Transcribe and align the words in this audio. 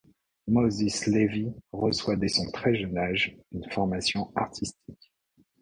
Moses 0.47 1.05
Levy 1.05 1.53
reçoit 1.71 2.15
dès 2.15 2.27
son 2.27 2.49
très 2.49 2.73
jeune 2.73 2.97
âge 2.97 3.37
une 3.51 3.69
formation 3.69 4.31
artistique. 4.35 5.13